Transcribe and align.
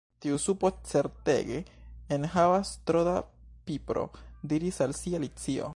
"Tiu 0.25 0.37
supo 0.43 0.69
certege 0.91 1.59
enhavas 2.17 2.71
tro 2.91 3.05
da 3.09 3.15
pipro," 3.69 4.07
diris 4.53 4.81
al 4.87 4.97
si 5.03 5.15
Alicio. 5.19 5.69